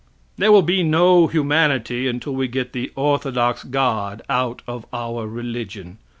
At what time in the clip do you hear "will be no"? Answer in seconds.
0.51-1.27